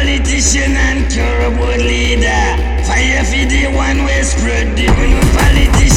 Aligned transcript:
politician 0.00 0.72
and 0.76 1.12
corrupt 1.12 1.82
leader. 1.82 2.46
Fire 2.88 3.22
for 3.24 3.44
the 3.52 3.68
one 3.76 3.98
we 4.06 4.22
spread 4.22 4.74
the 4.74 4.88
we 4.96 5.20
politician. 5.36 5.89